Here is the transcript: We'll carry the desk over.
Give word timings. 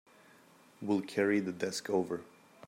We'll 0.81 1.01
carry 1.01 1.39
the 1.41 1.51
desk 1.51 1.87
over. 1.87 2.21